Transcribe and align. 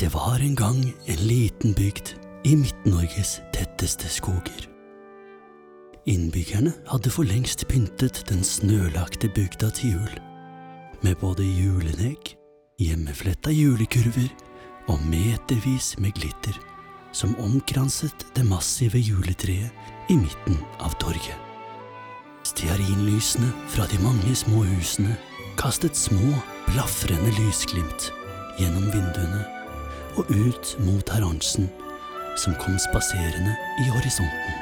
Det 0.00 0.14
var 0.14 0.40
en 0.40 0.54
gang 0.54 0.94
en 1.06 1.16
liten 1.16 1.72
bygd 1.72 2.10
i 2.44 2.56
Midt-Norges 2.56 3.38
tetteste 3.54 4.10
skoger. 4.12 4.66
Innbyggerne 6.04 6.74
hadde 6.90 7.08
for 7.10 7.24
lengst 7.24 7.64
pyntet 7.70 8.20
den 8.28 8.44
snølagte 8.44 9.30
bygda 9.32 9.70
til 9.72 9.96
jul, 9.96 10.18
med 11.00 11.16
både 11.22 11.48
julenek, 11.48 12.34
hjemmefletta 12.76 13.54
julekurver 13.56 14.28
og 14.92 15.00
metervis 15.08 15.94
med 15.98 16.12
glitter 16.20 16.60
som 17.16 17.32
omkranset 17.40 18.28
det 18.36 18.44
massive 18.44 19.00
juletreet 19.00 20.12
i 20.12 20.20
midten 20.20 20.60
av 20.76 20.92
torget. 21.00 21.40
Stearinlysene 22.44 23.48
fra 23.72 23.88
de 23.88 24.04
mange 24.04 24.36
små 24.36 24.60
husene 24.68 25.16
kastet 25.56 25.96
små, 25.96 26.36
blafrende 26.68 27.32
lysglimt 27.40 28.10
gjennom 28.60 28.90
vinduene 28.92 29.55
og 30.16 30.30
ut 30.30 30.76
mot 30.84 31.10
herr 31.12 31.24
Arntzen, 31.26 31.68
som 32.40 32.54
kom 32.60 32.78
spaserende 32.80 33.54
i 33.84 33.88
horisonten. 33.92 34.54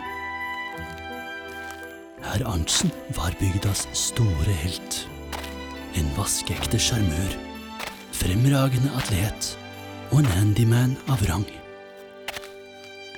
Herr 2.25 2.47
Arntzen 2.49 2.91
var 3.17 3.35
bygdas 3.41 3.87
store 3.93 4.57
helt. 4.65 5.05
En 5.95 6.09
vaskeekte 6.17 6.79
sjarmør, 6.81 7.37
fremragende 8.13 8.91
atlet 8.99 9.53
og 10.11 10.23
en 10.23 10.33
handyman 10.33 10.97
av 11.11 11.23
rang. 11.31 11.47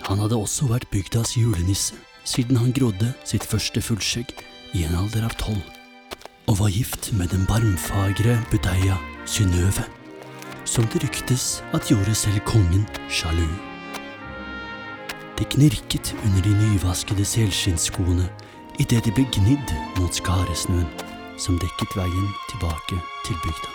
Han 0.07 0.21
hadde 0.23 0.39
også 0.39 0.69
vært 0.71 0.91
bygdas 0.93 1.37
julenisse 1.39 1.97
siden 2.27 2.59
han 2.61 2.75
grodde 2.75 3.13
sitt 3.25 3.47
første 3.47 3.81
fullskjegg 3.83 4.35
i 4.77 4.85
en 4.87 4.97
alder 4.99 5.25
av 5.29 5.37
tolv, 5.41 5.63
og 6.51 6.59
var 6.61 6.75
gift 6.75 7.13
med 7.17 7.31
den 7.33 7.47
barmfagre 7.49 8.41
budeia 8.51 8.99
Synnøve 9.27 9.87
som 10.67 10.87
det 10.93 11.03
ryktes 11.05 11.63
at 11.77 11.89
gjorde 11.91 12.15
selv 12.15 12.43
kongen 12.49 12.85
sjalu. 13.09 13.47
Det 15.39 15.49
knirket 15.53 16.15
under 16.25 16.43
de 16.43 16.53
nyvaskede 16.57 17.25
selskinnsskoene 17.25 18.27
idet 18.81 19.05
de 19.05 19.13
ble 19.15 19.25
gnidd 19.33 19.73
mot 19.99 20.13
skaresnøen 20.17 20.89
som 21.41 21.59
dekket 21.61 21.97
veien 21.97 22.29
tilbake 22.51 22.99
til 23.27 23.39
bygda. 23.45 23.73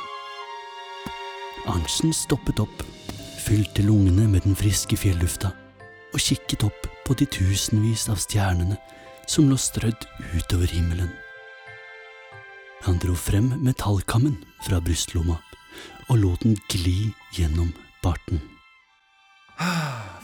Arntzen 1.71 2.13
stoppet 2.13 2.59
opp, 2.59 2.83
fylte 3.41 3.85
lungene 3.85 4.27
med 4.29 4.45
den 4.45 4.57
friske 4.57 4.97
fjellufta 4.97 5.53
og 6.11 6.19
kikket 6.19 6.66
opp 6.66 6.89
på 7.05 7.16
de 7.17 7.27
tusenvis 7.29 8.07
av 8.11 8.19
stjernene 8.21 8.77
som 9.29 9.47
lå 9.49 9.57
strødd 9.57 10.07
utover 10.35 10.67
himmelen. 10.73 11.11
Han 12.81 12.97
dro 12.97 13.13
frem 13.13 13.53
metallkammen 13.61 14.39
fra 14.66 14.81
brystlomma 14.81 15.38
og 16.11 16.17
lot 16.19 16.43
den 16.43 16.57
gli 16.67 17.13
gjennom 17.31 17.71
barten. 18.03 18.41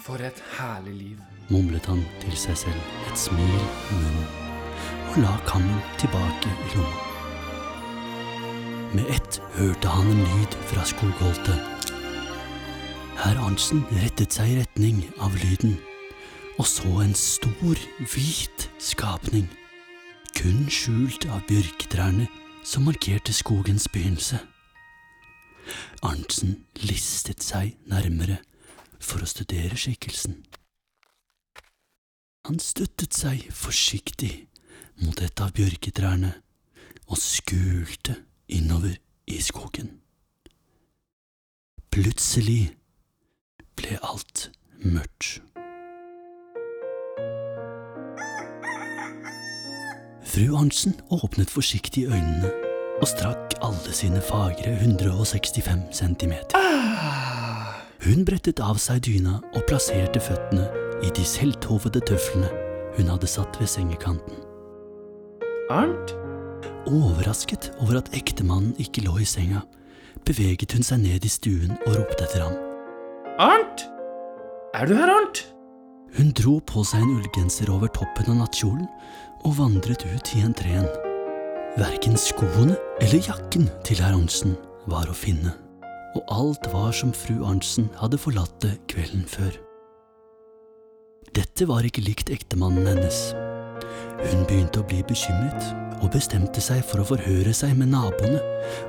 For 0.04 0.20
et 0.24 0.40
herlig 0.58 0.94
liv. 0.96 1.20
Mumlet 1.52 1.86
han 1.88 2.02
til 2.22 2.36
seg 2.40 2.58
selv, 2.60 2.80
et 3.08 3.20
smil 3.20 3.44
i 3.44 3.98
munnen, 4.00 4.26
og 5.12 5.18
la 5.24 5.34
kammen 5.48 5.82
tilbake 6.00 6.52
i 6.52 6.72
lomma. 6.76 7.04
Med 8.96 9.12
ett 9.12 9.40
hørte 9.56 9.92
han 9.92 10.12
en 10.12 10.24
lyd 10.24 10.58
fra 10.72 10.84
skogholtet. 10.88 11.92
Herr 13.20 13.40
Arntzen 13.44 13.84
rettet 14.00 14.36
seg 14.36 14.54
i 14.54 14.60
retning 14.62 15.04
av 15.24 15.36
lyden, 15.44 15.76
og 16.56 16.68
så 16.72 16.92
en 17.04 17.16
stor, 17.16 17.80
hvit 18.00 18.70
skapning, 18.80 19.48
kun 20.40 20.68
skjult 20.72 21.28
av 21.32 21.44
bjørketrærne 21.52 22.28
som 22.64 22.88
markerte 22.88 23.36
skogens 23.36 23.88
begynnelse. 23.92 24.40
Arntzen 26.06 26.66
listet 26.84 27.42
seg 27.44 27.78
nærmere 27.90 28.38
for 29.00 29.24
å 29.24 29.30
studere 29.30 29.78
skikkelsen. 29.80 30.44
Han 32.48 32.60
støttet 32.64 33.18
seg 33.18 33.48
forsiktig 33.52 34.48
mot 35.04 35.20
et 35.22 35.42
av 35.44 35.52
bjørketrærne 35.58 36.32
og 37.08 37.20
skulte 37.22 38.16
innover 38.48 38.96
i 39.28 39.40
skogen. 39.44 39.98
Plutselig 41.92 42.76
ble 43.80 43.98
alt 44.06 44.50
mørkt. 44.86 45.42
Fru 50.28 50.54
Arntzen 50.60 50.94
åpnet 51.10 51.50
forsiktig 51.50 52.06
øynene 52.12 52.52
og 53.02 53.08
strakk 53.10 53.47
alle 53.62 53.94
sine 53.94 54.22
fagre 54.22 54.74
165 54.82 55.88
centimeter. 55.92 56.58
Hun 58.06 58.24
brettet 58.28 58.62
av 58.64 58.78
seg 58.82 59.02
dyna 59.08 59.40
og 59.54 59.66
plasserte 59.70 60.22
føttene 60.22 60.68
i 61.06 61.10
de 61.14 61.26
selvtovede 61.26 62.02
tøflene 62.08 62.50
hun 62.98 63.10
hadde 63.12 63.30
satt 63.30 63.58
ved 63.62 63.70
sengekanten. 63.70 64.40
Arnt? 65.74 66.14
Overrasket 66.88 67.72
over 67.84 68.00
at 68.00 68.14
ektemannen 68.16 68.78
ikke 68.82 69.04
lå 69.06 69.18
i 69.22 69.28
senga, 69.28 69.66
beveget 70.28 70.74
hun 70.78 70.86
seg 70.86 71.04
ned 71.04 71.26
i 71.28 71.32
stuen 71.32 71.76
og 71.82 71.98
ropte 71.98 72.24
etter 72.26 72.46
ham. 72.46 72.56
Arnt? 73.44 73.84
Er 74.78 74.88
du 74.88 74.96
her, 74.98 75.12
Arnt? 75.12 75.44
Hun 76.18 76.32
dro 76.38 76.58
på 76.64 76.86
seg 76.88 77.04
en 77.04 77.18
ullgenser 77.20 77.70
over 77.74 77.92
toppen 77.94 78.32
av 78.32 78.40
nattkjolen 78.40 78.88
og 79.46 79.60
vandret 79.60 80.08
ut 80.08 80.34
i 80.38 80.46
entreen. 80.46 80.88
Verken 81.78 82.16
skoene 82.18 82.74
eller 83.06 83.22
jakken 83.22 83.68
til 83.86 84.00
herr 84.02 84.16
Arntzen 84.18 84.56
var 84.90 85.06
å 85.12 85.14
finne, 85.14 85.52
og 86.18 86.32
alt 86.34 86.66
var 86.74 86.96
som 86.98 87.12
fru 87.14 87.36
Arntzen 87.46 87.92
hadde 88.00 88.18
forlatt 88.18 88.56
det 88.64 88.72
kvelden 88.90 89.28
før. 89.30 89.52
Dette 91.38 91.68
var 91.70 91.86
ikke 91.86 92.02
likt 92.02 92.32
ektemannen 92.34 92.90
hennes. 92.90 93.20
Hun 94.24 94.42
begynte 94.50 94.82
å 94.82 94.88
bli 94.90 95.04
bekymret 95.06 95.70
og 96.02 96.10
bestemte 96.18 96.64
seg 96.66 96.82
for 96.82 97.04
å 97.04 97.08
forhøre 97.12 97.54
seg 97.54 97.78
med 97.78 97.94
naboene 97.94 98.42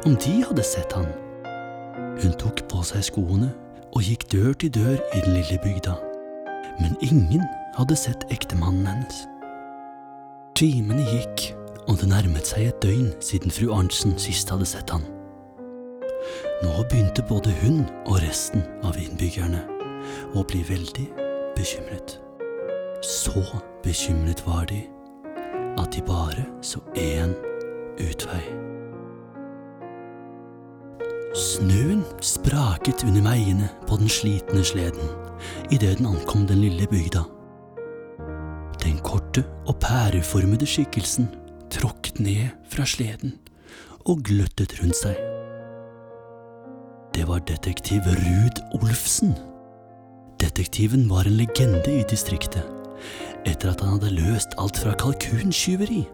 om 0.09 0.16
de 0.25 0.38
hadde 0.49 0.65
sett 0.65 0.97
han. 0.97 1.12
Hun 2.25 2.32
tok 2.41 2.65
på 2.72 2.81
seg 2.88 3.05
skoene 3.10 3.53
og 3.93 4.00
gikk 4.00 4.31
dør 4.32 4.56
til 4.56 4.72
dør 4.72 4.97
i 4.97 5.20
den 5.26 5.37
lille 5.37 5.60
bygda, 5.60 6.00
men 6.81 6.97
ingen 7.05 7.44
hadde 7.76 8.00
sett 8.00 8.25
ektemannen 8.32 8.88
hennes. 8.88 9.22
Timene 10.56 11.05
gikk, 11.12 11.50
og 11.88 11.97
det 12.00 12.09
nærmet 12.10 12.49
seg 12.49 12.69
et 12.69 12.82
døgn 12.84 13.12
siden 13.25 13.53
fru 13.54 13.72
Arntzen 13.72 14.19
sist 14.21 14.50
hadde 14.53 14.69
sett 14.69 14.93
han. 14.93 15.06
Nå 16.62 16.75
begynte 16.91 17.25
både 17.28 17.54
hun 17.62 17.84
og 18.04 18.21
resten 18.21 18.65
av 18.84 18.99
innbyggerne 19.00 19.62
å 20.37 20.44
bli 20.49 20.60
veldig 20.69 21.06
bekymret. 21.56 22.19
Så 23.04 23.43
bekymret 23.84 24.43
var 24.47 24.66
de 24.69 24.82
at 25.78 25.93
de 25.94 26.03
bare 26.03 26.44
så 26.60 26.82
én 26.99 27.32
utvei. 28.03 28.43
Snøen 31.38 32.03
spraket 32.25 33.05
under 33.06 33.22
meiene 33.22 33.69
på 33.87 33.97
den 34.00 34.10
slitne 34.10 34.65
sleden 34.66 35.12
idet 35.70 36.00
den 36.00 36.09
ankom 36.10 36.49
den 36.50 36.65
lille 36.65 36.88
bygda. 36.91 37.22
Den 38.82 38.99
korte 39.06 39.44
og 39.66 39.78
pæreformede 39.81 40.66
skikkelsen 40.66 41.28
tråkket 41.73 42.21
ned 42.23 42.49
fra 42.73 42.87
sleden 42.89 43.37
og 44.09 44.23
gløttet 44.27 44.75
rundt 44.81 44.97
seg. 44.99 45.19
Det 47.15 47.27
var 47.29 47.43
detektiv 47.49 48.05
Ruud 48.06 48.61
Olfsen. 48.79 49.34
Detektiven 50.41 51.09
var 51.11 51.27
en 51.27 51.39
legende 51.41 51.99
i 51.99 52.05
distriktet, 52.11 52.62
etter 53.49 53.73
at 53.73 53.83
han 53.83 53.97
hadde 53.97 54.15
løst 54.15 54.55
alt 54.62 54.79
fra 54.79 54.95
kalkuntyveri 55.01 56.05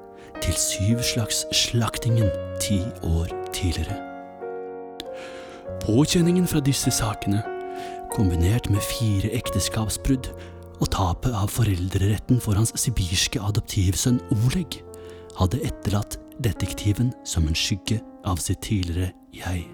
til 0.40 0.56
syv 0.58 1.02
slags 1.04 1.44
slaktingen 1.54 2.30
ti 2.62 2.80
år 3.04 3.30
tidligere. 3.52 3.98
Påkjenningen 5.84 6.46
fra 6.48 6.62
disse 6.64 6.90
sakene, 6.94 7.42
kombinert 8.14 8.70
med 8.70 8.80
fire 8.84 9.30
ekteskapsbrudd 9.36 10.30
og 10.80 10.90
tapet 10.94 11.36
av 11.36 11.52
foreldreretten 11.52 12.40
for 12.42 12.56
hans 12.58 12.72
sibirske 12.80 13.42
adoptivsønn 13.42 14.20
Oleg, 14.34 14.80
hadde 15.38 15.62
etterlatt 15.66 16.18
detektiven 16.42 17.12
som 17.26 17.48
en 17.48 17.56
skygge 17.58 18.00
av 18.26 18.40
sitt 18.42 18.62
tidligere 18.66 19.12
jeg. 19.34 19.66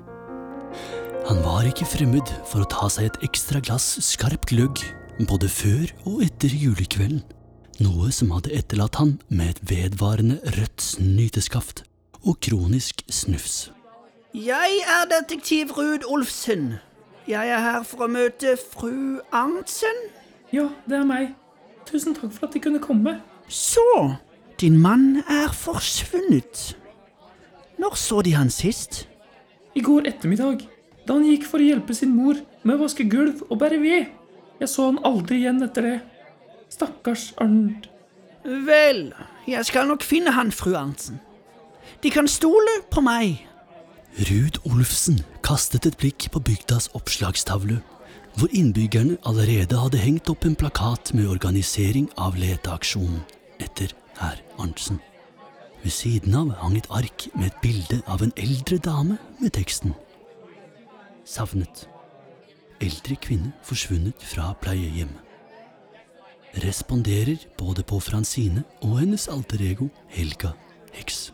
Han 1.29 1.43
var 1.45 1.67
ikke 1.69 1.89
fremmed 1.89 2.31
for 2.49 2.65
å 2.65 2.71
ta 2.71 2.89
seg 2.93 3.11
et 3.11 3.21
ekstra 3.29 3.61
glass 3.65 3.93
skarp 4.05 4.49
gløgg 4.51 4.81
både 5.29 5.51
før 5.53 5.91
og 6.09 6.23
etter 6.25 6.53
julekvelden, 6.55 7.21
noe 7.85 8.11
som 8.15 8.33
hadde 8.35 8.55
etterlatt 8.57 8.97
han 9.01 9.19
med 9.29 9.55
et 9.55 9.61
vedvarende 9.71 10.41
rødt 10.57 10.85
snyteskaft 10.85 11.85
og 12.25 12.41
kronisk 12.45 13.05
snufs. 13.13 13.69
Jeg 14.37 14.81
er 14.87 15.09
detektiv 15.11 15.73
Ruud 15.77 16.07
Olfsen. 16.09 16.79
Jeg 17.29 17.51
er 17.51 17.63
her 17.65 17.83
for 17.87 18.07
å 18.07 18.11
møte 18.11 18.57
fru 18.61 19.21
Arntzen. 19.35 20.05
Ja, 20.55 20.69
det 20.87 21.01
er 21.01 21.07
meg. 21.09 21.33
Tusen 21.89 22.15
takk 22.17 22.33
for 22.37 22.49
at 22.49 22.55
de 22.55 22.63
kunne 22.63 22.81
komme. 22.83 23.19
Så, 23.51 23.85
din 24.61 24.77
mann 24.79 25.23
er 25.29 25.53
forsvunnet. 25.57 26.77
Når 27.81 27.97
så 27.97 28.21
De 28.23 28.35
han 28.37 28.51
sist? 28.51 29.07
I 29.75 29.81
går 29.81 30.09
ettermiddag, 30.11 30.67
da 31.07 31.17
han 31.17 31.25
gikk 31.25 31.47
for 31.49 31.63
å 31.63 31.69
hjelpe 31.69 31.95
sin 31.97 32.13
mor 32.13 32.37
med 32.63 32.77
å 32.77 32.83
vaske 32.83 33.07
gulv 33.09 33.41
og 33.49 33.61
bære 33.63 33.79
ved. 33.81 34.11
Jeg 34.61 34.69
så 34.69 34.91
han 34.91 34.99
aldri 35.07 35.41
igjen 35.41 35.63
etter 35.65 35.87
det. 35.87 35.95
Stakkars 36.69 37.31
Arnt. 37.41 37.89
Vel, 38.45 39.15
jeg 39.49 39.69
skal 39.69 39.89
nok 39.89 40.05
finne 40.05 40.35
han, 40.37 40.53
fru 40.53 40.75
Arntzen. 40.77 41.21
De 42.05 42.13
kan 42.13 42.29
stole 42.29 42.81
på 42.93 43.01
meg. 43.05 43.41
Ruud 44.29 44.61
Olfsen 44.69 45.23
kastet 45.47 45.89
et 45.89 45.97
blikk 46.01 46.29
på 46.35 46.43
bygdas 46.45 46.91
oppslagstavle, 46.99 47.79
hvor 48.37 48.53
innbyggerne 48.53 49.17
allerede 49.29 49.81
hadde 49.81 50.01
hengt 50.03 50.29
opp 50.33 50.45
en 50.45 50.59
plakat 50.59 51.15
med 51.17 51.31
organisering 51.31 52.11
av 52.21 52.37
leteaksjonen 52.41 53.25
etter 53.61 53.93
herr 54.21 54.39
Arntzen. 54.61 55.01
Ved 55.83 55.91
siden 55.97 56.35
av 56.37 56.51
hang 56.61 56.77
et 56.77 56.89
ark 56.93 57.29
med 57.35 57.47
et 57.49 57.61
bilde 57.63 58.03
av 58.07 58.23
en 58.23 58.33
eldre 58.37 58.77
dame 58.85 59.17
med 59.41 59.53
teksten 59.57 59.95
Savnet. 61.25 61.87
Eldre 62.83 63.15
kvinne 63.23 63.53
forsvunnet 63.65 64.23
fra 64.25 64.51
pleiehjem. 64.61 65.13
Responderer 66.65 67.45
både 67.59 67.85
på 67.87 68.01
Fransine 68.03 68.65
og 68.83 68.97
hennes 68.99 69.29
alter 69.31 69.61
ego 69.63 69.87
Helga 70.11 70.51
Heks. 70.97 71.29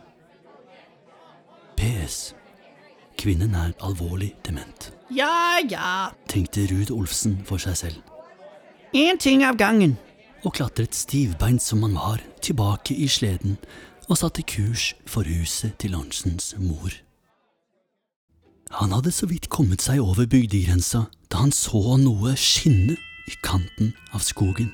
PS. 1.78 2.34
Kvinnen 3.16 3.54
er 3.56 3.72
alvorlig 3.80 4.34
dement, 4.44 4.90
Ja, 5.10 5.56
ja. 5.70 6.10
tenkte 6.28 6.66
Ruud 6.68 6.90
Olfsen 6.92 7.38
for 7.48 7.56
seg 7.62 7.76
selv, 7.76 8.02
Én 8.92 9.18
ting 9.18 9.42
av 9.44 9.56
gangen. 9.56 9.96
Og 10.46 10.54
klatret 10.54 10.94
stivbeint 10.94 11.62
som 11.62 11.82
han 11.82 11.96
var, 11.98 12.22
tilbake 12.44 12.94
i 12.94 13.08
sleden 13.10 13.58
og 14.06 14.20
satte 14.20 14.44
kurs 14.46 14.93
for 15.10 15.26
huset 15.26 15.75
til 15.82 15.96
Arntsens 15.98 16.54
mor. 16.62 16.93
Han 18.78 18.93
hadde 18.94 19.12
så 19.14 19.26
vidt 19.31 19.48
kommet 19.50 19.82
seg 19.82 20.02
over 20.02 20.26
bygdegrensa 20.31 21.06
da 21.31 21.43
han 21.43 21.54
så 21.54 21.98
noe 21.98 22.34
skinne 22.38 22.96
i 23.26 23.38
kanten 23.43 23.93
av 24.14 24.22
skogen. 24.26 24.70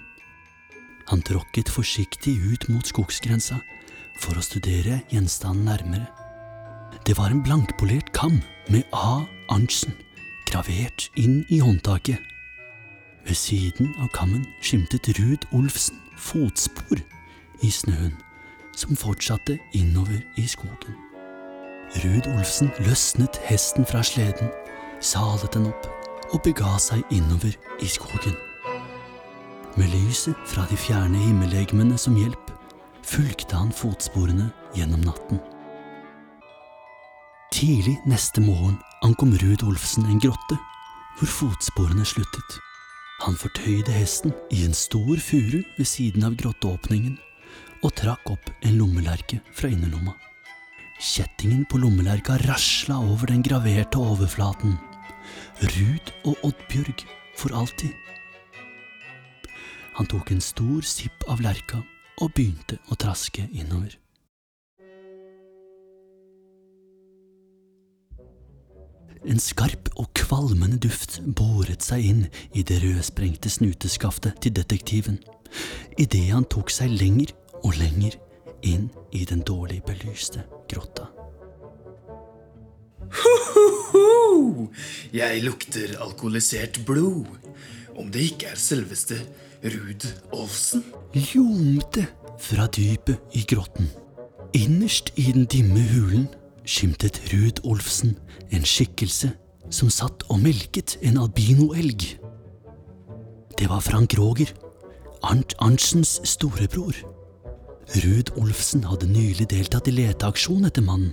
Han 1.09 1.25
tråkket 1.25 1.73
forsiktig 1.73 2.37
ut 2.53 2.69
mot 2.73 2.89
skogsgrensa 2.89 3.59
for 4.21 4.37
å 4.37 4.45
studere 4.45 5.01
gjenstanden 5.13 5.69
nærmere. 5.69 6.09
Det 7.09 7.17
var 7.19 7.33
en 7.33 7.43
blankpolert 7.45 8.13
kam 8.17 8.41
med 8.73 8.85
A. 8.93 9.25
Arntzen 9.53 9.97
gravert 10.49 11.09
inn 11.17 11.43
i 11.49 11.61
håndtaket. 11.65 12.21
Ved 13.27 13.35
siden 13.35 13.95
av 14.03 14.09
kammen 14.15 14.47
skimtet 14.63 15.09
Ruud 15.19 15.47
Olfsen 15.53 15.99
fotspor 16.19 16.99
i 17.63 17.71
snøen 17.71 18.15
som 18.77 18.97
fortsatte 18.97 19.59
innover 19.77 20.21
i 20.37 20.47
skogen. 20.47 20.97
Ruud 22.03 22.27
Olfsen 22.37 22.71
løsnet 22.87 23.39
hesten 23.47 23.87
fra 23.87 24.03
sleden, 24.03 24.49
salet 25.01 25.53
den 25.55 25.69
opp 25.69 25.89
og 26.33 26.41
bega 26.47 26.73
seg 26.81 27.05
innover 27.13 27.55
i 27.83 27.91
skogen. 27.91 28.35
Med 29.77 29.93
lyset 29.93 30.37
fra 30.49 30.65
de 30.71 30.77
fjerne 30.77 31.21
himmellegemene 31.21 31.99
som 32.01 32.17
hjelp, 32.17 32.51
fulgte 33.05 33.57
han 33.57 33.73
fotsporene 33.77 34.51
gjennom 34.77 35.05
natten. 35.05 35.41
Tidlig 37.53 37.99
neste 38.09 38.41
morgen 38.41 38.79
ankom 39.05 39.33
Ruud 39.43 39.65
Olfsen 39.69 40.09
en 40.09 40.21
grotte, 40.21 40.59
hvor 41.19 41.29
fotsporene 41.29 42.05
sluttet. 42.09 42.61
Han 43.23 43.37
fortøyde 43.39 43.93
hesten 43.95 44.33
i 44.51 44.65
en 44.67 44.73
stor 44.75 45.21
furu 45.23 45.61
ved 45.77 45.87
siden 45.87 46.25
av 46.27 46.35
grotteåpningen 46.41 47.15
og 47.87 47.93
trakk 48.01 48.33
opp 48.35 48.51
en 48.67 48.81
lommelerke 48.81 49.39
fra 49.55 49.71
innerlomma. 49.71 50.17
Kjettingen 50.99 51.63
på 51.71 51.79
lommelerka 51.83 52.41
rasla 52.43 52.99
over 52.99 53.31
den 53.31 53.45
graverte 53.47 54.03
overflaten. 54.03 54.75
Ruud 55.63 56.13
og 56.27 56.43
Oddbjørg 56.51 57.07
for 57.39 57.55
alltid. 57.55 57.95
Han 60.01 60.11
tok 60.11 60.35
en 60.35 60.43
stor 60.43 60.83
sipp 60.87 61.27
av 61.31 61.43
lerka 61.45 61.83
og 62.19 62.35
begynte 62.35 62.81
å 62.91 62.99
traske 62.99 63.47
innover. 63.55 63.95
En 69.23 69.39
skarp 69.39 69.93
og 69.95 70.11
kvalmende 70.33 70.79
duft 70.81 71.19
boret 71.37 71.85
seg 71.85 72.07
inn 72.09 72.21
i 72.57 72.63
det 72.65 72.79
rødsprengte 72.81 73.51
snuteskaftet 73.53 74.39
til 74.41 74.55
detektiven, 74.57 75.19
idet 76.01 76.31
han 76.33 76.47
tok 76.49 76.73
seg 76.73 76.89
lenger 76.89 77.35
og 77.61 77.75
lenger 77.77 78.17
inn 78.65 78.87
i 79.13 79.27
den 79.29 79.43
dårlig 79.45 79.83
belyste 79.85 80.47
grotta. 80.73 81.11
Ho-ho-ho! 83.19 84.71
Jeg 85.13 85.43
lukter 85.45 85.99
alkoholisert 86.01 86.81
blod. 86.89 87.29
Om 87.93 88.09
det 88.09 88.25
ikke 88.31 88.55
er 88.55 88.57
selveste 88.57 89.21
Ruud 89.61 90.09
Olsen? 90.33 90.87
Ljomte 91.13 92.07
fra 92.41 92.71
dypet 92.73 93.37
i 93.37 93.45
grotten. 93.53 93.93
Innerst 94.57 95.13
i 95.21 95.29
den 95.29 95.45
dimme 95.45 95.85
hulen 95.93 96.31
skimtet 96.65 97.21
Ruud 97.35 97.61
Olfsen 97.69 98.17
en 98.49 98.65
skikkelse 98.65 99.35
som 99.71 99.91
satt 99.93 100.25
og 100.31 100.41
melket 100.43 100.97
en 101.03 101.21
albinoelg. 101.23 102.07
Det 103.59 103.69
var 103.71 103.85
Frank 103.85 104.17
Roger, 104.19 104.53
Arnt 105.23 105.55
Arntsens 105.63 106.21
storebror. 106.27 106.97
Ruud 108.03 108.33
Olfsen 108.41 108.85
hadde 108.89 109.11
nylig 109.11 109.51
deltatt 109.53 109.91
i 109.91 109.95
leteaksjon 109.95 110.65
etter 110.67 110.85
mannen, 110.87 111.13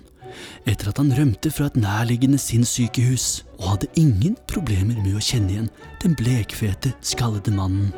etter 0.70 0.92
at 0.92 1.02
han 1.02 1.12
rømte 1.18 1.52
fra 1.52 1.68
et 1.70 1.80
nærliggende 1.80 2.40
sinnssykehus, 2.42 3.44
og 3.60 3.74
hadde 3.74 3.92
ingen 4.00 4.38
problemer 4.48 4.98
med 5.02 5.18
å 5.18 5.24
kjenne 5.24 5.56
igjen 5.56 5.72
den 6.04 6.16
blekfete, 6.20 6.94
skallede 7.02 7.54
mannen. 7.56 7.92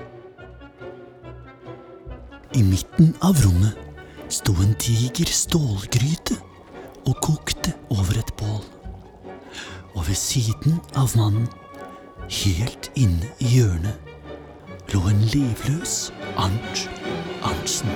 I 2.57 2.63
midten 2.67 3.13
av 3.23 3.39
rommet 3.45 3.77
sto 4.31 4.55
en 4.63 4.73
diger 4.81 5.29
stålgryte 5.31 6.35
og 7.07 7.15
kokte 7.23 7.71
over 7.93 8.19
et 8.19 8.33
bål. 8.39 8.63
Og 9.95 10.07
ved 10.07 10.15
siden 10.15 10.79
av 10.95 11.09
mannen, 11.17 11.47
helt 12.29 12.91
inne 12.95 13.27
i 13.39 13.45
hjørnet, 13.45 13.97
lå 14.93 15.01
en 15.07 15.21
livløs 15.33 16.13
Arnt 16.37 16.89
Arntzen. 17.43 17.91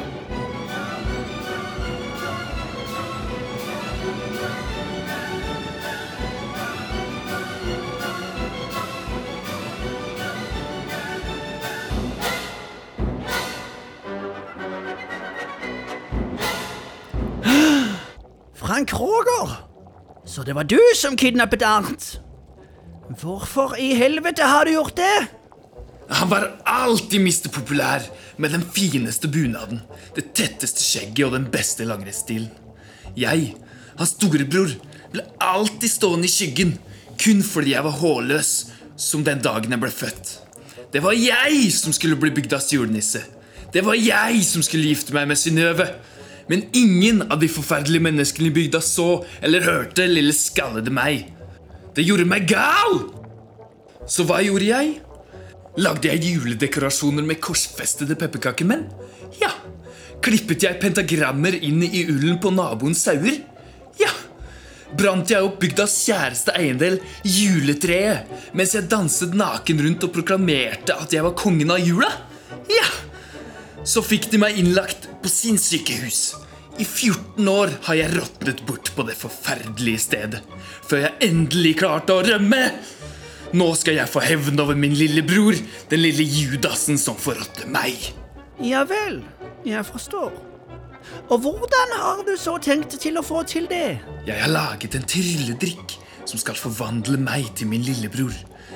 Frank 18.56 19.00
Roger! 19.00 19.75
Så 20.36 20.44
det 20.44 20.54
var 20.54 20.68
du 20.68 20.80
som 21.00 21.14
kidnappet 21.16 21.62
Arnt? 21.64 22.06
Hvorfor 23.22 23.78
i 23.80 23.94
helvete 23.96 24.44
har 24.44 24.68
du 24.68 24.74
gjort 24.74 24.98
det? 25.00 25.28
Han 26.10 26.28
var 26.28 26.50
alltid 26.68 27.22
mister 27.24 27.50
Populær 27.50 28.04
med 28.36 28.52
den 28.52 28.66
fineste 28.76 29.30
bunaden, 29.32 29.80
det 30.16 30.34
tetteste 30.36 30.84
skjegget 30.84 31.30
og 31.30 31.38
den 31.38 31.46
beste 31.54 31.88
langrennsstilen. 31.88 32.50
Jeg, 33.16 33.54
hans 33.96 34.12
storebror, 34.18 34.74
ble 35.14 35.24
alltid 35.40 35.94
stående 35.94 36.28
i 36.28 36.34
skyggen 36.34 36.76
kun 37.16 37.40
fordi 37.40 37.72
jeg 37.78 37.88
var 37.88 37.96
hårløs 38.02 38.52
som 39.00 39.24
den 39.24 39.40
dagen 39.40 39.72
jeg 39.72 39.84
ble 39.86 39.94
født. 40.02 40.34
Det 40.92 41.00
var 41.06 41.16
jeg 41.16 41.72
som 41.80 41.96
skulle 41.96 42.20
bli 42.20 42.34
bygdas 42.36 42.74
julenisse. 42.76 43.24
Det 43.72 43.88
var 43.88 43.96
jeg 43.96 44.44
som 44.44 44.68
skulle 44.68 44.92
gifte 44.92 45.16
meg 45.16 45.32
med 45.32 45.40
Synnøve. 45.40 45.88
Men 46.50 46.66
ingen 46.78 47.24
av 47.32 47.40
de 47.42 47.50
forferdelige 47.50 48.06
menneskene 48.06 48.52
i 48.52 48.56
bygda 48.56 48.82
så 48.84 49.24
eller 49.42 49.66
hørte 49.66 50.06
lille 50.10 50.36
skallede 50.36 50.94
meg. 50.94 51.32
Det 51.96 52.06
gjorde 52.06 52.28
meg 52.30 52.46
gal! 52.50 53.00
Så 54.06 54.28
hva 54.30 54.42
gjorde 54.46 54.68
jeg? 54.68 55.00
Lagde 55.82 56.12
jeg 56.12 56.36
juledekorasjoner 56.36 57.26
med 57.26 57.42
korsfestede 57.44 58.18
pepperkakemenn? 58.20 58.86
Ja. 59.42 59.50
Klippet 60.24 60.64
jeg 60.64 60.80
pentagrammer 60.82 61.58
inn 61.58 61.82
i 61.84 62.06
ullen 62.06 62.38
på 62.42 62.54
naboens 62.54 63.02
sauer? 63.08 63.42
Ja. 64.00 64.12
Brant 64.96 65.34
jeg 65.34 65.44
opp 65.44 65.58
bygdas 65.60 65.98
kjæreste 66.06 66.54
eiendel, 66.56 67.00
juletreet, 67.26 68.30
mens 68.56 68.76
jeg 68.78 68.88
danset 68.92 69.34
naken 69.36 69.82
rundt 69.88 70.06
og 70.08 70.14
proklamerte 70.16 70.96
at 70.96 71.16
jeg 71.16 71.26
var 71.26 71.36
kongen 71.40 71.74
av 71.74 71.82
jula? 71.84 72.12
Ja. 72.72 72.86
Så 73.86 74.02
fikk 74.02 74.32
de 74.32 74.40
meg 74.42 74.58
innlagt 74.58 75.06
på 75.22 75.30
sin 75.30 75.60
sykehus. 75.62 76.34
I 76.82 76.84
14 76.84 77.48
år 77.48 77.72
har 77.86 77.96
jeg 78.00 78.16
råtnet 78.18 78.64
bort 78.68 78.90
på 78.98 79.06
det 79.08 79.14
forferdelige 79.16 80.02
stedet, 80.04 80.42
før 80.84 81.06
jeg 81.06 81.30
endelig 81.30 81.76
klarte 81.80 82.18
å 82.18 82.24
rømme. 82.26 82.64
Nå 83.56 83.68
skal 83.80 84.02
jeg 84.02 84.12
få 84.12 84.24
hevn 84.26 84.60
over 84.60 84.76
min 84.76 84.96
lillebror, 84.98 85.56
den 85.92 86.02
lille 86.02 86.26
Judasen 86.26 86.98
som 87.00 87.16
forrådte 87.16 87.70
meg. 87.72 88.10
Ja 88.60 88.82
vel, 88.90 89.22
jeg 89.68 89.86
forstår. 89.88 90.34
Og 91.30 91.38
hvordan 91.46 91.94
har 92.02 92.26
du 92.28 92.34
så 92.42 92.58
tenkt 92.58 92.98
til 93.00 93.22
å 93.22 93.24
få 93.24 93.46
til 93.48 93.70
det? 93.70 94.00
Jeg 94.26 94.42
har 94.42 94.52
laget 94.52 94.98
en 94.98 95.06
trylledrikk 95.08 95.96
som 96.26 96.42
skal 96.42 96.58
forvandle 96.58 97.22
meg 97.22 97.54
til 97.56 97.70
min 97.70 97.86
lillebror, 97.86 98.34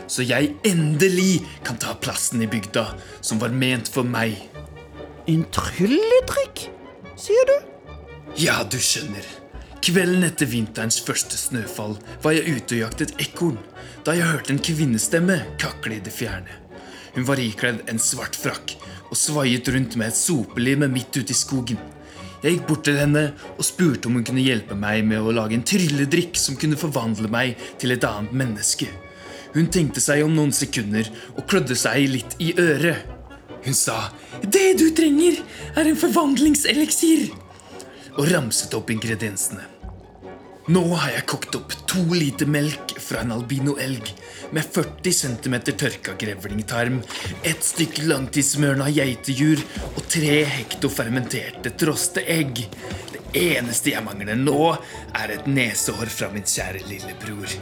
så 0.09 0.23
jeg 0.25 0.53
endelig 0.65 1.41
kan 1.65 1.81
ta 1.81 1.97
plassen 1.97 2.45
i 2.45 2.49
bygda 2.49 2.85
som 3.25 3.41
var 3.41 3.51
ment 3.53 3.89
for 3.91 4.05
meg. 4.05 4.37
En 5.29 5.43
trylledrikk, 5.53 6.63
sier 7.19 7.43
du? 7.45 7.57
Ja, 8.41 8.63
du 8.65 8.79
skjønner. 8.81 9.25
Kvelden 9.85 10.25
etter 10.25 10.49
vinterens 10.49 10.97
første 11.05 11.37
snøfall 11.37 11.99
var 12.23 12.33
jeg 12.33 12.55
ute 12.55 12.79
og 12.79 12.81
jaktet 12.87 13.13
ekorn 13.21 13.59
da 14.07 14.15
jeg 14.17 14.25
hørte 14.25 14.55
en 14.55 14.61
kvinnestemme 14.65 15.35
kakle 15.61 15.99
i 15.99 16.01
det 16.01 16.15
fjerne. 16.15 16.55
Hun 17.13 17.27
var 17.27 17.41
ikledd 17.43 17.83
en 17.91 18.01
svart 18.01 18.39
frakk 18.41 18.73
og 19.11 19.13
svaiet 19.21 19.69
rundt 19.69 19.99
med 20.01 20.09
et 20.09 20.17
sopelime 20.17 20.89
midt 20.89 21.21
ute 21.21 21.35
i 21.35 21.37
skogen. 21.37 21.77
Jeg 22.41 22.55
gikk 22.55 22.65
bort 22.71 22.87
til 22.89 22.97
henne 22.97 23.27
og 23.51 23.67
spurte 23.69 24.09
om 24.09 24.17
hun 24.17 24.25
kunne 24.25 24.47
hjelpe 24.47 24.79
meg 24.81 25.05
med 25.11 25.21
å 25.21 25.35
lage 25.35 25.59
en 25.59 25.67
trylledrikk 25.75 26.41
som 26.41 26.57
kunne 26.57 26.79
forvandle 26.79 27.29
meg 27.29 27.69
til 27.77 27.93
et 27.93 28.09
annet 28.09 28.33
menneske. 28.41 28.89
Hun 29.53 29.69
tenkte 29.69 30.01
seg 30.01 30.25
om 30.25 30.33
noen 30.33 30.55
sekunder 30.57 31.05
og 31.35 31.45
klødde 31.45 31.77
seg 31.77 32.09
litt 32.17 32.37
i 32.41 32.55
øret. 32.57 33.18
Hun 33.65 33.73
sa 33.73 34.11
'Det 34.41 34.77
du 34.77 34.89
trenger, 34.95 35.43
er 35.75 35.87
en 35.87 35.97
forvandlingseliksir' 35.97 37.31
og 38.17 38.31
ramset 38.31 38.73
opp 38.73 38.89
ingrediensene. 38.89 39.79
Nå 40.69 40.83
har 41.01 41.15
jeg 41.15 41.25
kokt 41.25 41.55
opp 41.57 41.71
to 41.89 42.01
liter 42.13 42.45
melk 42.45 42.91
fra 43.01 43.23
en 43.23 43.31
albino-elg 43.33 44.11
med 44.53 44.67
40 44.75 45.15
cm 45.17 45.55
tørka 45.71 46.13
grevlingtarm, 46.13 46.99
ett 47.41 47.63
stykke 47.65 48.05
langtidssmørna 48.05 48.89
geitejur 48.93 49.63
og 49.95 50.03
tre 50.13 50.43
hekto 50.45 50.91
fermenterte 50.93 51.73
troste 51.73 52.21
egg. 52.21 52.67
Det 53.15 53.23
eneste 53.57 53.95
jeg 53.95 54.05
mangler 54.05 54.37
nå, 54.37 54.75
er 55.17 55.33
et 55.39 55.49
nesehår 55.49 56.13
fra 56.13 56.29
min 56.35 56.45
kjære 56.45 56.85
lillebror. 56.85 57.57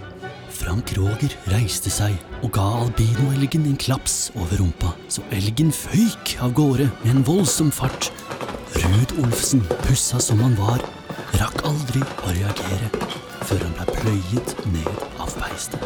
Frank 0.57 0.89
Roger 0.97 1.33
reiste 1.51 1.91
seg 1.93 2.15
og 2.41 2.49
ga 2.55 2.65
albinoelgen 2.81 3.67
en 3.69 3.77
klaps 3.77 4.31
over 4.35 4.57
rumpa, 4.57 4.89
så 5.11 5.21
elgen 5.35 5.69
føyk 5.75 6.33
av 6.41 6.55
gårde 6.57 6.87
med 7.03 7.11
en 7.11 7.25
voldsom 7.27 7.69
fart. 7.73 8.09
Ruud 8.81 9.13
Olfsen, 9.21 9.61
pussa 9.85 10.19
som 10.23 10.41
han 10.41 10.57
var, 10.57 10.81
rakk 11.37 11.61
aldri 11.67 12.01
å 12.01 12.33
reagere 12.39 12.89
før 13.45 13.67
han 13.67 13.77
ble 13.77 13.97
pløyet 14.01 14.53
ned 14.73 14.91
av 15.21 15.37
beistet. 15.37 15.85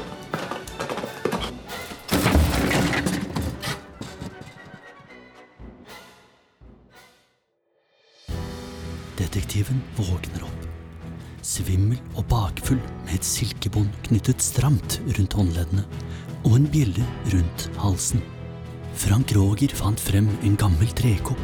Detektiven 9.20 9.84
våkner 10.00 10.48
opp. 10.48 10.71
Svimmel 11.42 11.98
og 12.14 12.28
bakfull 12.30 12.80
med 13.08 13.16
et 13.16 13.26
silkebånd 13.26 13.90
knyttet 14.06 14.44
stramt 14.46 15.00
rundt 15.18 15.34
håndleddene 15.34 15.86
og 16.46 16.54
en 16.60 16.68
bjelle 16.70 17.06
rundt 17.34 17.66
halsen. 17.82 18.22
Frank 19.02 19.34
Roger 19.34 19.74
fant 19.74 20.02
frem 20.02 20.28
en 20.46 20.58
gammel 20.60 20.92
trekopp 20.98 21.42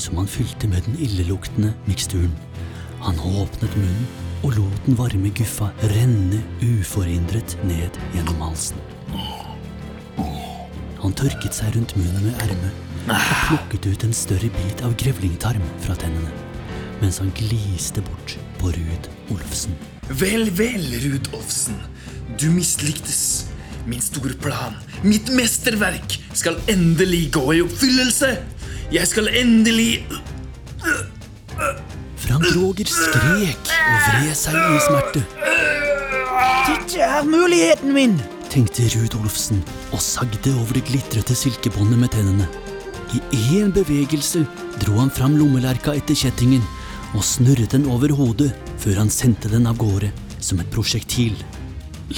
som 0.00 0.18
han 0.18 0.30
fylte 0.30 0.66
med 0.70 0.82
den 0.88 0.98
illeluktende 0.98 1.70
miksturen. 1.86 2.34
Han 3.04 3.20
åpnet 3.22 3.76
munnen 3.78 4.08
og 4.40 4.56
lot 4.56 4.82
den 4.86 4.98
varme 4.98 5.30
guffa 5.36 5.70
renne 5.92 6.40
uforhindret 6.64 7.54
ned 7.68 8.00
gjennom 8.16 8.42
halsen. 8.48 8.82
Han 11.00 11.14
tørket 11.16 11.54
seg 11.56 11.76
rundt 11.76 11.94
munnen 12.00 12.26
med 12.26 12.42
ermet 12.48 13.06
og 13.06 13.30
plukket 13.46 13.92
ut 13.92 14.08
en 14.08 14.16
større 14.16 14.50
bit 14.58 14.82
av 14.84 14.98
grevlingtarm 15.00 15.64
fra 15.86 15.96
tennene, 16.02 16.34
mens 17.00 17.22
han 17.22 17.32
gliste 17.38 18.02
bort 18.10 18.36
på 18.58 18.74
Ruud 18.74 19.10
Olfsen. 19.30 19.76
Vel, 20.08 20.50
vel, 20.58 20.86
Ruud 21.04 21.30
Olfsen. 21.36 21.78
Du 22.40 22.50
mislyktes. 22.50 23.46
Min 23.86 24.02
store 24.04 24.34
plan, 24.36 24.74
mitt 25.02 25.30
mesterverk, 25.32 26.18
skal 26.36 26.58
endelig 26.68 27.30
gå 27.32 27.44
i 27.56 27.62
oppfyllelse. 27.64 28.34
Jeg 28.92 29.08
skal 29.08 29.30
endelig 29.40 30.04
Frank 32.20 32.44
Roger 32.54 32.90
skrek 32.90 33.70
og 33.70 33.96
vred 34.06 34.34
seg 34.38 34.58
i 34.58 34.82
smerte. 34.84 35.22
Dette 36.68 37.00
er 37.06 37.24
muligheten 37.26 37.94
min! 37.96 38.18
tenkte 38.50 38.88
Ruud 38.96 39.14
Olfsen 39.20 39.62
og 39.94 40.02
sagde 40.02 40.52
over 40.58 40.74
det 40.74 40.84
glitrete 40.88 41.36
silkebåndet 41.38 42.00
med 42.02 42.12
tennene. 42.14 42.48
I 43.14 43.20
én 43.58 43.72
bevegelse 43.74 44.44
dro 44.82 44.98
han 44.98 45.10
fram 45.10 45.36
lommelerka 45.38 45.94
etter 45.98 46.18
kjettingen 46.18 46.62
og 47.14 47.24
snurret 47.26 47.74
den 47.74 47.88
over 47.90 48.12
hodet 48.14 48.50
før 48.80 49.00
han 49.02 49.10
sendte 49.12 49.50
den 49.50 49.66
av 49.66 49.78
gårde 49.80 50.10
som 50.40 50.60
et 50.62 50.70
prosjektil. 50.72 51.34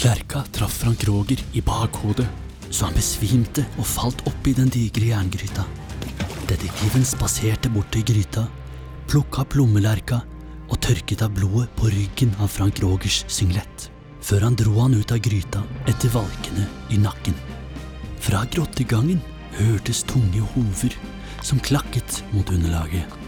Lerka 0.03 0.45
traff 0.53 0.79
Frank 0.83 1.05
Roger 1.09 1.41
i 1.53 1.63
bakhodet, 1.65 2.27
så 2.73 2.89
han 2.89 2.97
besvimte 2.97 3.65
og 3.77 3.89
falt 3.89 4.23
oppi 4.29 4.55
den 4.57 4.71
digre 4.73 5.11
jerngryta. 5.13 5.65
Detektiven 6.49 7.05
spaserte 7.07 7.71
bort 7.73 7.91
til 7.95 8.05
gryta, 8.09 8.47
plukka 9.09 9.45
opp 9.45 9.57
lommelerka 9.57 10.23
og 10.73 10.81
tørket 10.85 11.25
av 11.25 11.33
blodet 11.37 11.69
på 11.77 11.91
ryggen 11.93 12.33
av 12.41 12.53
Frank 12.53 12.81
Rogers 12.85 13.23
singlet, 13.33 13.89
før 14.25 14.49
han 14.49 14.57
dro 14.57 14.77
han 14.81 14.97
ut 14.97 15.13
av 15.13 15.21
gryta 15.25 15.65
etter 15.89 16.13
valkene 16.15 16.69
i 16.93 17.01
nakken. 17.01 17.37
Fra 18.23 18.45
grottegangen 18.53 19.21
hørtes 19.59 20.05
tunge 20.09 20.45
hover 20.55 20.97
som 21.45 21.61
klakket 21.61 22.23
mot 22.33 22.49
underlaget. 22.55 23.22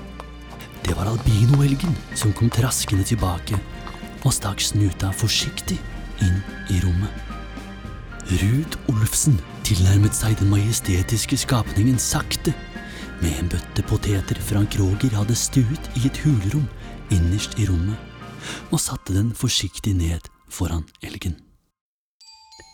Det 0.84 0.94
var 0.96 1.08
albinoelgen 1.08 1.94
som 2.14 2.32
kom 2.36 2.50
traskende 2.52 3.06
tilbake 3.08 3.56
og 4.24 4.32
stakk 4.36 4.60
snuta 4.60 5.08
forsiktig 5.16 5.78
inn 6.24 6.36
i 6.72 6.80
rommet. 6.84 7.12
Ruud 8.40 8.76
Olfsen 8.92 9.38
tilnærmet 9.64 10.16
seg 10.16 10.36
den 10.40 10.50
majestetiske 10.52 11.38
skapningen 11.40 11.96
sakte, 12.00 12.52
med 13.22 13.32
en 13.38 13.48
bøtte 13.52 13.84
poteter 13.88 14.40
Frank 14.44 14.76
Roger 14.80 15.16
hadde 15.16 15.36
stuet 15.38 15.88
i 15.96 16.04
et 16.08 16.20
hulrom 16.24 16.66
innerst 17.14 17.56
i 17.60 17.68
rommet, 17.68 17.96
og 18.72 18.80
satte 18.80 19.16
den 19.16 19.32
forsiktig 19.36 19.94
ned 19.96 20.28
foran 20.52 20.84
elgen. 21.04 21.38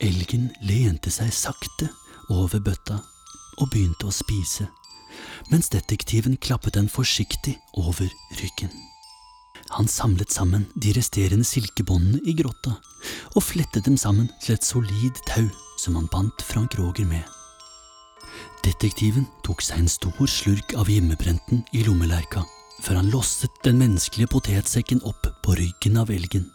Elgen 0.03 0.49
lente 0.67 1.13
seg 1.15 1.31
sakte 1.35 1.91
over 2.31 2.63
bøtta 2.63 2.99
og 3.61 3.71
begynte 3.71 4.09
å 4.09 4.15
spise, 4.15 4.67
mens 5.51 5.71
detektiven 5.73 6.37
klappet 6.37 6.75
den 6.75 6.89
forsiktig 6.89 7.57
over 7.73 8.09
ryggen. 8.41 8.71
Han 9.71 9.89
samlet 9.89 10.33
sammen 10.33 10.67
de 10.83 10.93
resterende 10.97 11.47
silkebåndene 11.47 12.23
i 12.27 12.35
grotta 12.35 12.75
og 13.37 13.45
flettet 13.45 13.87
dem 13.87 13.97
sammen 14.01 14.31
til 14.43 14.57
et 14.57 14.67
solid 14.67 15.21
tau 15.29 15.47
som 15.79 15.97
han 15.97 16.09
bandt 16.13 16.43
Frank 16.43 16.79
Roger 16.79 17.07
med. 17.07 17.23
Detektiven 18.65 19.29
tok 19.47 19.63
seg 19.65 19.81
en 19.81 19.93
stor 19.93 20.27
slurk 20.29 20.75
av 20.77 20.91
hjemmebrenten 20.91 21.63
i 21.73 21.85
lommelerka 21.87 22.45
før 22.81 23.01
han 23.01 23.13
losset 23.13 23.63
den 23.65 23.81
menneskelige 23.81 24.33
potetsekken 24.33 25.03
opp 25.09 25.29
på 25.45 25.57
ryggen 25.59 26.01
av 26.01 26.13
elgen, 26.13 26.49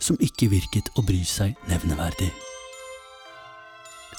som 0.00 0.20
ikke 0.20 0.50
virket 0.52 0.92
å 0.96 1.04
bry 1.06 1.22
seg 1.28 1.56
nevneverdig. 1.68 2.32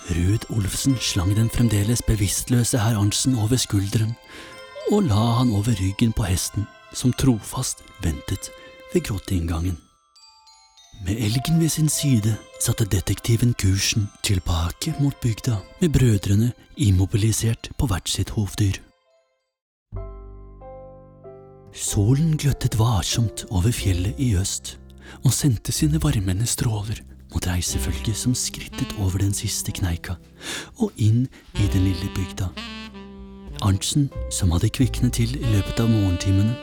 Ruud 0.10 0.48
Olfsen 0.50 0.98
slang 0.98 1.36
den 1.38 1.52
fremdeles 1.54 2.02
bevisstløse 2.08 2.80
herr 2.82 2.98
Arntzen 2.98 3.36
over 3.38 3.60
skulderen 3.62 4.16
og 4.90 5.06
la 5.06 5.26
han 5.38 5.52
over 5.54 5.76
ryggen 5.78 6.16
på 6.18 6.26
hesten, 6.26 6.66
som 6.94 7.14
trofast 7.14 7.84
ventet 8.02 8.50
ved 8.94 9.04
grotteinngangen. 9.06 9.78
Med 11.06 11.22
elgen 11.22 11.60
ved 11.62 11.70
sin 11.70 11.90
side 11.90 12.34
satte 12.60 12.88
detektiven 12.90 13.54
kursen 13.54 14.10
tilbake 14.26 14.96
mot 15.00 15.14
bygda, 15.22 15.60
med 15.82 15.94
brødrene 15.94 16.52
immobilisert 16.78 17.70
på 17.78 17.88
hvert 17.88 18.10
sitt 18.10 18.34
hovdyr. 18.34 18.82
Solen 21.74 22.34
gløttet 22.38 22.80
varsomt 22.80 23.46
over 23.50 23.72
fjellet 23.72 24.18
i 24.18 24.34
øst 24.36 24.80
og 25.24 25.34
sendte 25.34 25.72
sine 25.72 26.02
varmende 26.02 26.50
stråler 26.50 27.06
mot 27.34 27.48
reisefølget 27.48 28.18
som 28.18 28.36
skrittet 28.38 28.96
over 29.00 29.22
den 29.22 29.34
siste 29.36 29.74
kneika 29.76 30.18
og 30.80 30.92
inn 30.98 31.28
i 31.60 31.70
den 31.74 31.88
lille 31.90 32.12
bygda. 32.16 32.50
Arntzen, 33.66 34.08
som 34.32 34.54
hadde 34.56 34.72
kviknet 34.72 35.18
til 35.20 35.36
i 35.36 35.50
løpet 35.52 35.82
av 35.84 35.90
morgentimene, 35.92 36.56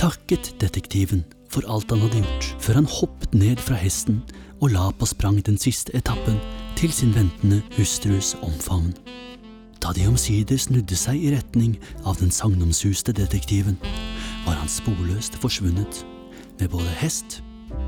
takket 0.00 0.52
detektiven 0.60 1.24
for 1.52 1.64
alt 1.68 1.90
han 1.92 2.02
hadde 2.04 2.20
gjort, 2.20 2.48
før 2.60 2.80
han 2.80 2.90
hoppet 2.90 3.34
ned 3.36 3.60
fra 3.60 3.78
hesten 3.80 4.20
og 4.60 4.72
la 4.74 4.90
på 4.94 5.08
sprang 5.08 5.40
den 5.44 5.58
siste 5.60 5.94
etappen 5.96 6.38
til 6.78 6.92
sin 6.92 7.14
ventende 7.16 7.62
hustrus 7.78 8.34
omfavn. 8.44 8.92
Da 9.82 9.90
de 9.96 10.06
omsider 10.06 10.60
snudde 10.60 10.96
seg 10.98 11.18
i 11.18 11.32
retning 11.34 11.74
av 12.06 12.20
den 12.20 12.30
sagnomsuste 12.30 13.14
detektiven, 13.16 13.80
var 14.46 14.60
han 14.60 14.70
sporløst 14.70 15.40
forsvunnet 15.42 16.04
med 16.60 16.70
både 16.70 16.94
hest, 17.00 17.40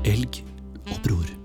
elg 0.03 0.43
og 0.91 0.99
bror. 1.05 1.44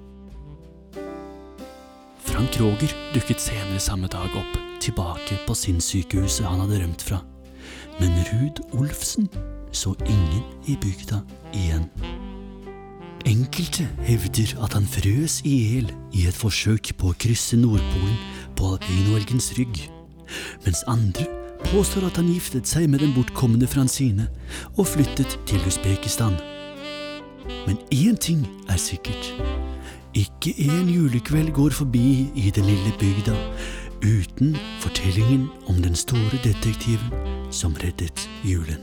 Frank 2.40 2.54
Kroger 2.56 2.92
dukket 3.12 3.40
senere 3.42 3.78
samme 3.85 4.09
dag 4.09 4.32
opp, 4.32 4.54
tilbake 4.80 5.37
på 5.44 5.52
sinnssykehuset 5.52 6.47
han 6.49 6.62
hadde 6.62 6.78
rømt 6.80 7.02
fra. 7.04 7.18
Men 7.99 8.14
Ruud 8.30 8.62
Olfsen 8.80 9.26
så 9.76 9.92
ingen 10.06 10.47
i 10.64 10.78
bygda 10.80 11.18
igjen. 11.52 11.85
Enkelte 13.28 13.85
hevder 14.09 14.54
at 14.64 14.73
han 14.73 14.88
frøs 14.88 15.42
i 15.44 15.52
hjel 15.59 15.92
i 16.16 16.25
et 16.30 16.40
forsøk 16.40 16.94
på 16.97 17.12
å 17.12 17.18
krysse 17.20 17.61
Nordpolen 17.61 18.16
på 18.56 18.73
alpinoelgens 18.73 19.52
rygg, 19.61 19.85
mens 20.64 20.80
andre 20.88 21.28
påstår 21.68 22.09
at 22.09 22.23
han 22.23 22.32
giftet 22.32 22.64
seg 22.64 22.88
med 22.88 23.04
den 23.04 23.12
bortkomne 23.12 23.68
Fransine 23.68 24.30
og 24.78 24.88
flyttet 24.94 25.37
til 25.44 25.61
Usbekistan. 25.68 26.40
Men 27.66 27.76
én 27.92 28.16
ting 28.16 28.47
er 28.73 28.80
sikkert. 28.80 29.35
Ikke 30.14 30.55
en 30.59 30.88
julekveld 30.90 31.52
går 31.55 31.71
forbi 31.71 32.31
i 32.35 32.50
den 32.50 32.64
lille 32.64 32.93
bygda 32.99 33.37
uten 34.02 34.57
fortellingen 34.81 35.49
om 35.69 35.75
den 35.83 35.95
store 35.95 36.40
detektiven 36.45 37.12
som 37.50 37.76
reddet 37.85 38.31
julen. 38.45 38.81